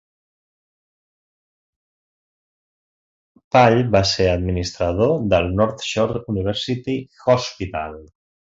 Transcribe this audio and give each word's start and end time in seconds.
Pall 3.57 3.79
va 3.97 4.03
ser 4.13 4.29
administrador 4.31 5.15
del 5.35 5.53
North 5.61 5.87
Shore 5.91 6.25
University 6.35 6.99
Hospital. 7.37 7.99